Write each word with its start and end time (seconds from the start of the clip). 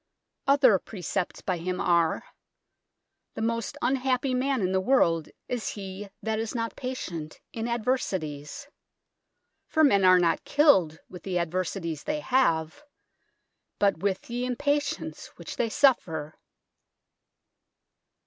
Other 0.47 0.79
precepts 0.79 1.41
by 1.41 1.57
him 1.59 1.79
are:" 1.79 2.23
The 3.35 3.43
most 3.43 3.77
unhappy 3.83 4.33
man 4.33 4.61
in 4.63 4.71
the 4.71 4.81
world 4.81 5.29
is 5.47 5.69
he 5.73 6.09
that 6.23 6.39
is 6.39 6.55
not 6.55 6.75
pacient 6.75 7.39
in 7.53 7.67
adversities. 7.67 8.67
For 9.67 9.83
men 9.83 10.03
are 10.03 10.17
not 10.17 10.43
killed 10.43 10.97
with 11.07 11.21
the 11.21 11.37
adversities 11.37 12.03
they 12.05 12.21
have; 12.21 12.81
but 13.77 13.99
with 13.99 14.27
ye 14.27 14.43
impacience 14.43 15.27
which 15.35 15.57
they 15.57 15.69
suffer." 15.69 16.33